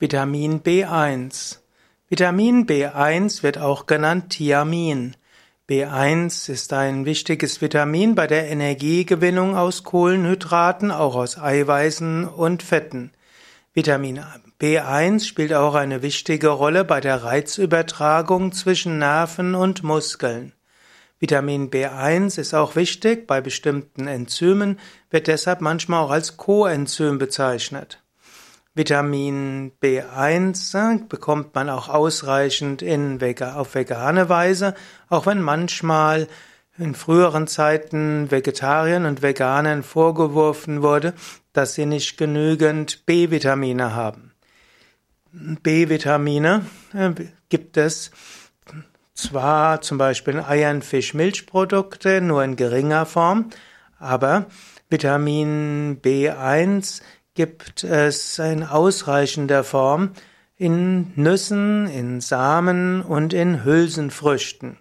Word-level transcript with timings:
Vitamin 0.00 0.60
B1. 0.62 1.58
Vitamin 2.08 2.66
B1 2.68 3.42
wird 3.42 3.58
auch 3.58 3.86
genannt 3.86 4.30
Thiamin. 4.30 5.16
B1 5.68 6.48
ist 6.48 6.72
ein 6.72 7.04
wichtiges 7.04 7.60
Vitamin 7.60 8.14
bei 8.14 8.28
der 8.28 8.48
Energiegewinnung 8.48 9.56
aus 9.56 9.82
Kohlenhydraten, 9.82 10.92
auch 10.92 11.16
aus 11.16 11.36
Eiweißen 11.36 12.28
und 12.28 12.62
Fetten. 12.62 13.10
Vitamin 13.74 14.20
B1 14.60 15.24
spielt 15.24 15.52
auch 15.52 15.74
eine 15.74 16.00
wichtige 16.00 16.50
Rolle 16.50 16.84
bei 16.84 17.00
der 17.00 17.24
Reizübertragung 17.24 18.52
zwischen 18.52 19.00
Nerven 19.00 19.56
und 19.56 19.82
Muskeln. 19.82 20.52
Vitamin 21.18 21.70
B1 21.70 22.38
ist 22.38 22.54
auch 22.54 22.76
wichtig 22.76 23.26
bei 23.26 23.40
bestimmten 23.40 24.06
Enzymen, 24.06 24.78
wird 25.10 25.26
deshalb 25.26 25.60
manchmal 25.60 26.04
auch 26.04 26.10
als 26.12 26.36
Coenzym 26.36 27.18
bezeichnet. 27.18 28.00
Vitamin 28.78 29.72
B1 29.82 31.08
bekommt 31.08 31.54
man 31.54 31.68
auch 31.68 31.88
ausreichend 31.88 32.80
in, 32.80 33.20
auf 33.42 33.74
vegane 33.74 34.28
Weise, 34.28 34.74
auch 35.08 35.26
wenn 35.26 35.42
manchmal 35.42 36.28
in 36.78 36.94
früheren 36.94 37.48
Zeiten 37.48 38.30
Vegetariern 38.30 39.04
und 39.04 39.20
Veganern 39.20 39.82
vorgeworfen 39.82 40.80
wurde, 40.80 41.12
dass 41.52 41.74
sie 41.74 41.86
nicht 41.86 42.16
genügend 42.16 43.04
B-Vitamine 43.04 43.94
haben. 43.96 44.32
B-Vitamine 45.32 46.64
äh, 46.94 47.10
gibt 47.48 47.76
es 47.76 48.12
zwar 49.14 49.80
zum 49.80 49.98
Beispiel 49.98 50.34
in 50.34 50.44
Eiern, 50.44 50.82
Fisch, 50.82 51.14
Milchprodukte, 51.14 52.20
nur 52.20 52.44
in 52.44 52.54
geringer 52.54 53.06
Form, 53.06 53.50
aber 53.98 54.46
Vitamin 54.88 56.00
B1 56.00 57.02
gibt 57.38 57.84
es 57.84 58.40
in 58.40 58.64
ausreichender 58.64 59.62
Form 59.62 60.10
in 60.56 61.12
Nüssen, 61.14 61.86
in 61.86 62.20
Samen 62.20 63.00
und 63.00 63.32
in 63.32 63.64
Hülsenfrüchten. 63.64 64.76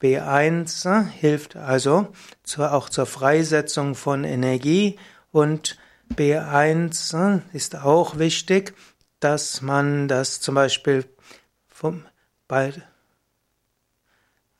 B1 0.00 1.08
hilft 1.08 1.56
also 1.56 2.12
auch 2.58 2.88
zur 2.88 3.06
Freisetzung 3.06 3.96
von 3.96 4.22
Energie 4.22 5.00
und 5.32 5.76
B1 6.14 7.40
ist 7.52 7.74
auch 7.74 8.18
wichtig, 8.20 8.74
dass 9.18 9.60
man 9.60 10.06
das 10.06 10.40
zum 10.40 10.54
Beispiel 10.54 11.04
vom, 11.66 12.04
bei 12.46 12.72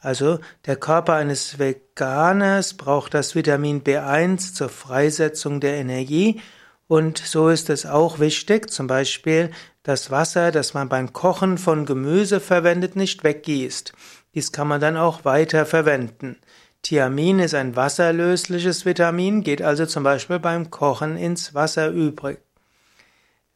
also 0.01 0.41
der 0.67 0.75
Körper 0.75 1.15
eines 1.15 1.61
Veganers 1.61 2.75
braucht 2.75 3.15
das 3.15 3.37
Vitamin 3.37 3.85
B1 3.85 4.53
zur 4.55 4.69
Freisetzung 4.69 5.61
der 5.61 5.77
Energie 5.77 6.43
und 6.87 7.19
so 7.19 7.49
ist 7.49 7.71
es 7.71 7.87
auch 7.87 8.19
wichtig, 8.19 8.71
zum 8.71 8.87
Beispiel 8.87 9.51
das 9.83 10.11
Wasser, 10.11 10.51
das 10.51 10.75
man 10.75 10.89
beim 10.89 11.13
Kochen 11.13 11.59
von 11.59 11.87
Gemüse 11.87 12.41
verwendet, 12.41 12.97
nicht 12.97 13.25
weggießt. 13.25 13.93
Dies 14.35 14.53
kann 14.53 14.69
man 14.69 14.81
dann 14.81 14.97
auch 14.97 15.25
weiter 15.25 15.67
verwenden. 15.67 16.37
Thiamin 16.83 17.39
ist 17.39 17.55
ein 17.55 17.77
wasserlösliches 17.77 18.85
Vitamin, 18.85 19.43
geht 19.43 19.63
also 19.63 19.87
zum 19.87 20.03
Beispiel 20.03 20.39
beim 20.39 20.71
Kochen 20.71 21.17
ins 21.17 21.55
Wasser 21.55 21.89
übrig. 21.89 22.41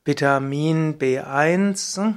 Vitamin 0.04 0.98
B1 0.98 2.14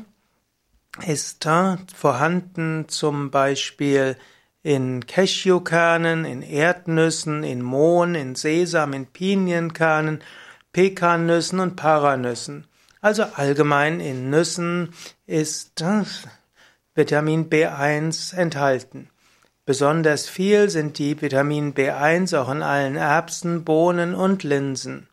ist 1.06 1.48
vorhanden 1.94 2.86
zum 2.88 3.32
Beispiel 3.32 4.16
in 4.64 5.06
Cashewkernen, 5.06 6.24
in 6.24 6.42
Erdnüssen, 6.42 7.44
in 7.44 7.62
Mohn, 7.62 8.16
in 8.16 8.36
Sesam, 8.36 8.94
in 8.94 9.08
Pinienkernen, 9.08 10.22
Pekannüssen 10.74 11.60
und 11.60 11.76
Paranüssen. 11.76 12.68
Also 13.02 13.24
allgemein 13.24 14.00
in 14.00 14.30
Nüssen 14.30 14.94
ist 15.26 15.84
Vitamin 16.94 17.50
B1 17.50 18.36
enthalten. 18.36 19.10
Besonders 19.66 20.28
viel 20.28 20.70
sind 20.70 20.98
die 20.98 21.22
Vitamin 21.22 21.74
B1 21.74 22.38
auch 22.38 22.50
in 22.50 22.64
allen 22.64 22.96
Erbsen, 22.96 23.64
Bohnen 23.64 24.16
und 24.16 24.44
Linsen. 24.44 25.08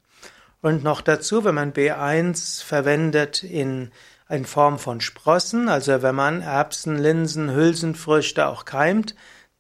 Und 0.61 0.83
noch 0.83 1.01
dazu, 1.01 1.45
wenn 1.45 1.55
man 1.55 1.73
B1 1.73 2.65
verwendet 2.65 3.43
in 3.43 3.91
in 4.29 4.45
Form 4.45 4.79
von 4.79 5.01
Sprossen, 5.01 5.69
also 5.69 6.03
wenn 6.03 6.15
man 6.15 6.43
Erbsen, 6.43 6.99
Linsen, 6.99 7.55
Hülsenfrüchte 7.55 8.47
auch 8.47 8.65
keimt, 8.65 9.15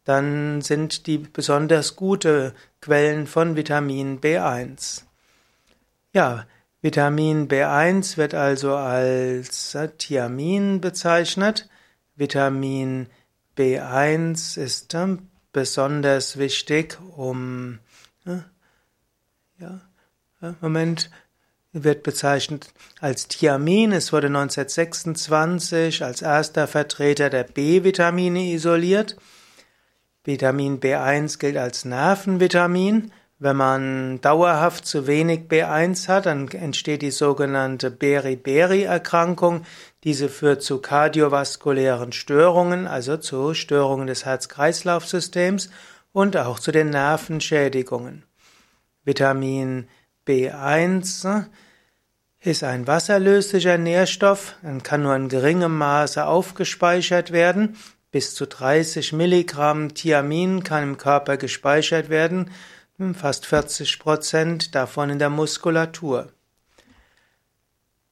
dann 0.05 0.61
sind 0.61 1.07
die 1.07 1.19
besonders 1.19 1.97
gute 1.97 2.55
Quellen 2.81 3.27
von 3.27 3.57
Vitamin 3.57 4.21
B1. 4.21 5.03
Ja, 6.13 6.47
Vitamin 6.81 7.49
B1 7.49 8.17
wird 8.17 8.35
also 8.35 8.75
als 8.77 9.77
Thiamin 9.99 10.81
bezeichnet. 10.81 11.69
Vitamin 12.17 13.09
B1 13.57 14.59
ist 14.59 14.97
besonders 15.53 16.39
wichtig, 16.39 16.99
um 17.17 17.81
ja, 19.59 19.81
Moment, 20.61 21.11
wird 21.73 22.03
bezeichnet 22.03 22.73
als 23.01 23.29
Thiamin. 23.29 23.93
Es 23.93 24.13
wurde 24.13 24.29
1926 24.29 26.05
als 26.05 26.23
erster 26.23 26.67
Vertreter 26.69 27.29
der 27.29 27.45
B-Vitamine 27.45 28.53
isoliert. 28.53 29.17
Vitamin 30.25 30.81
B1 30.81 31.39
gilt 31.39 31.57
als 31.57 31.85
Nervenvitamin. 31.85 33.13
Wenn 33.41 33.57
man 33.57 34.21
dauerhaft 34.21 34.85
zu 34.85 35.07
wenig 35.07 35.43
B1 35.49 36.09
hat, 36.09 36.27
dann 36.27 36.49
entsteht 36.49 37.03
die 37.03 37.13
sogenannte 37.13 37.89
Beriberi-Erkrankung. 37.89 39.63
Diese 40.03 40.29
führt 40.29 40.63
zu 40.63 40.79
kardiovaskulären 40.79 42.11
Störungen, 42.11 42.89
also 42.89 43.17
zu 43.17 43.55
Störungen 43.55 44.09
des 44.09 44.25
Herz-Kreislauf-Systems 44.25 45.71
und 46.13 46.37
auch 46.37 46.59
zu 46.59 46.73
den 46.73 46.91
Nervenschädigungen. 46.91 48.25
Vitamin 49.05 49.87
B1 50.27 51.45
ist 52.41 52.65
ein 52.65 52.89
wasserlöslicher 52.89 53.79
Nährstoff 53.79 54.57
und 54.63 54.83
kann 54.83 55.05
nur 55.05 55.15
in 55.15 55.29
geringem 55.29 55.79
Maße 55.79 56.27
aufgespeichert 56.27 57.31
werden. 57.31 57.77
Bis 58.11 58.35
zu 58.35 58.47
30 58.47 59.13
Milligramm 59.13 59.95
Thiamin 59.95 60.65
kann 60.65 60.83
im 60.83 60.99
Körper 60.99 61.37
gespeichert 61.37 62.09
werden, 62.09 62.51
fast 63.15 63.47
40 63.47 63.99
Prozent 64.01 64.75
davon 64.75 65.11
in 65.11 65.19
der 65.19 65.31
Muskulatur. 65.31 66.33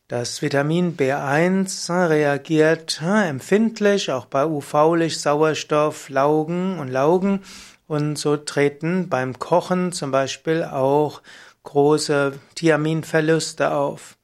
Das 0.08 0.42
Vitamin 0.42 0.96
B1 0.96 2.08
reagiert 2.08 3.02
empfindlich 3.02 4.12
auch 4.12 4.26
bei 4.26 4.46
UV-Licht, 4.46 5.20
Sauerstoff, 5.20 6.08
Laugen 6.08 6.78
und 6.78 6.88
Laugen 6.88 7.42
und 7.88 8.16
so 8.16 8.36
treten 8.36 9.08
beim 9.08 9.40
Kochen 9.40 9.90
zum 9.90 10.12
Beispiel 10.12 10.62
auch 10.62 11.22
große 11.64 12.38
Thiaminverluste 12.54 13.72
auf. 13.72 14.16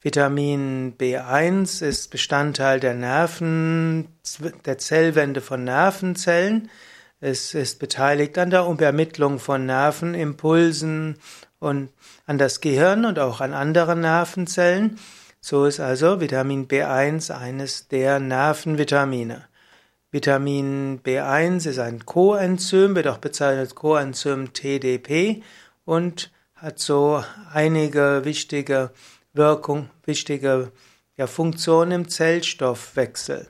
Vitamin 0.00 0.96
B1 0.96 1.84
ist 1.84 2.10
Bestandteil 2.10 2.80
der 2.80 2.94
Nerven, 2.94 4.08
der 4.64 4.78
Zellwände 4.78 5.42
von 5.42 5.64
Nervenzellen. 5.64 6.70
Es 7.20 7.52
ist 7.54 7.80
beteiligt 7.80 8.38
an 8.38 8.50
der 8.50 8.66
Übermittlung 8.66 9.40
von 9.40 9.66
Nervenimpulsen 9.66 11.16
und 11.58 11.90
an 12.26 12.38
das 12.38 12.60
Gehirn 12.60 13.04
und 13.04 13.18
auch 13.18 13.40
an 13.40 13.54
andere 13.54 13.96
Nervenzellen. 13.96 15.00
So 15.40 15.64
ist 15.64 15.80
also 15.80 16.20
Vitamin 16.20 16.68
B1 16.68 17.32
eines 17.36 17.88
der 17.88 18.20
Nervenvitamine. 18.20 19.48
Vitamin 20.12 21.00
B1 21.02 21.68
ist 21.68 21.80
ein 21.80 22.06
Coenzym, 22.06 22.94
wird 22.94 23.08
auch 23.08 23.18
bezeichnet 23.18 23.74
Coenzym 23.74 24.52
TDP 24.52 25.42
und 25.84 26.30
hat 26.54 26.78
so 26.78 27.24
einige 27.52 28.24
wichtige 28.24 28.90
Wirkung, 29.32 29.90
wichtige 30.04 30.70
ja, 31.16 31.26
Funktionen 31.26 31.90
im 31.90 32.08
Zellstoffwechsel. 32.08 33.48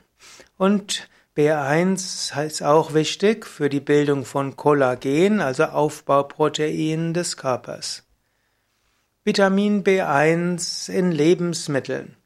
Und 0.57 1.07
B1 1.39 2.37
ist 2.45 2.63
auch 2.63 2.93
wichtig 2.93 3.45
für 3.45 3.69
die 3.69 3.79
Bildung 3.79 4.25
von 4.25 4.57
Kollagen, 4.57 5.39
also 5.39 5.63
Aufbauproteinen 5.63 7.13
des 7.13 7.37
Körpers. 7.37 8.03
Vitamin 9.23 9.85
B1 9.85 10.91
in 10.91 11.13
Lebensmitteln. 11.13 12.17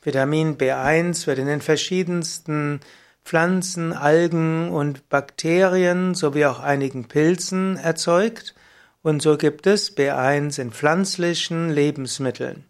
Vitamin 0.00 0.56
B1 0.56 1.26
wird 1.26 1.38
in 1.38 1.48
den 1.48 1.60
verschiedensten 1.60 2.80
Pflanzen, 3.26 3.92
Algen 3.92 4.70
und 4.70 5.10
Bakterien 5.10 6.14
sowie 6.14 6.46
auch 6.46 6.60
einigen 6.60 7.08
Pilzen 7.08 7.76
erzeugt 7.76 8.54
und 9.02 9.20
so 9.20 9.36
gibt 9.36 9.66
es 9.66 9.94
B1 9.94 10.58
in 10.58 10.70
pflanzlichen 10.72 11.68
Lebensmitteln. 11.68 12.64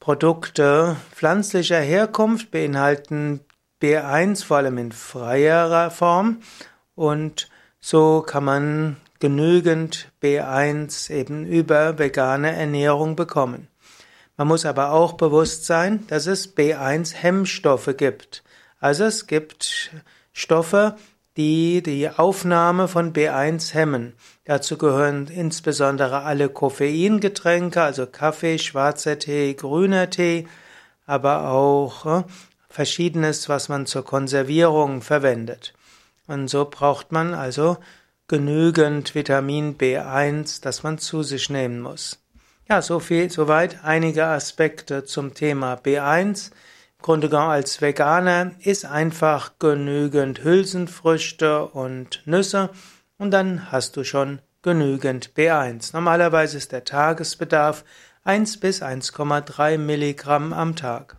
Produkte 0.00 0.96
pflanzlicher 1.14 1.78
Herkunft 1.78 2.50
beinhalten 2.50 3.44
B1 3.82 4.44
vor 4.44 4.58
allem 4.58 4.78
in 4.78 4.92
freierer 4.92 5.90
Form 5.90 6.38
und 6.94 7.48
so 7.80 8.22
kann 8.22 8.44
man 8.44 8.96
genügend 9.18 10.12
B1 10.22 11.10
eben 11.10 11.46
über 11.46 11.98
vegane 11.98 12.54
Ernährung 12.54 13.16
bekommen. 13.16 13.68
Man 14.36 14.48
muss 14.48 14.64
aber 14.64 14.92
auch 14.92 15.14
bewusst 15.14 15.66
sein, 15.66 16.06
dass 16.06 16.26
es 16.26 16.56
B1-Hemmstoffe 16.56 17.96
gibt. 17.96 18.42
Also 18.80 19.04
es 19.04 19.26
gibt 19.26 19.90
Stoffe, 20.32 20.96
die 21.36 21.82
die 21.82 22.08
Aufnahme 22.08 22.88
von 22.88 23.12
B1 23.12 23.74
hemmen. 23.74 24.14
Dazu 24.44 24.76
gehören 24.76 25.28
insbesondere 25.28 26.22
alle 26.22 26.48
Koffeingetränke, 26.48 27.82
also 27.82 28.06
Kaffee, 28.06 28.58
schwarzer 28.58 29.18
Tee, 29.18 29.54
grüner 29.54 30.10
Tee, 30.10 30.46
aber 31.06 31.50
auch 31.50 32.06
äh, 32.06 32.22
verschiedenes, 32.72 33.48
was 33.48 33.68
man 33.68 33.86
zur 33.86 34.04
Konservierung 34.04 35.02
verwendet. 35.02 35.74
Und 36.26 36.48
so 36.48 36.64
braucht 36.64 37.12
man 37.12 37.34
also 37.34 37.76
genügend 38.28 39.14
Vitamin 39.14 39.76
B1, 39.76 40.62
das 40.62 40.82
man 40.82 40.98
zu 40.98 41.22
sich 41.22 41.50
nehmen 41.50 41.80
muss. 41.80 42.18
Ja, 42.68 42.80
so 42.80 43.00
viel, 43.00 43.30
soweit 43.30 43.84
einige 43.84 44.24
Aspekte 44.24 45.04
zum 45.04 45.34
Thema 45.34 45.74
B1. 45.74 46.50
Im 46.98 47.02
Grunde 47.02 47.28
genommen 47.28 47.50
als 47.50 47.82
Veganer 47.82 48.52
ist 48.60 48.86
einfach 48.86 49.58
genügend 49.58 50.44
Hülsenfrüchte 50.44 51.66
und 51.66 52.22
Nüsse 52.24 52.70
und 53.18 53.32
dann 53.32 53.70
hast 53.70 53.96
du 53.96 54.04
schon 54.04 54.40
genügend 54.62 55.32
B1. 55.36 55.90
Normalerweise 55.92 56.56
ist 56.56 56.72
der 56.72 56.84
Tagesbedarf 56.84 57.84
1 58.24 58.60
bis 58.60 58.82
1,3 58.82 59.78
Milligramm 59.78 60.52
am 60.52 60.76
Tag. 60.76 61.16